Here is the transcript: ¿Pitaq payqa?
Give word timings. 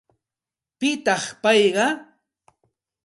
¿Pitaq 0.79 1.23
payqa? 1.41 1.87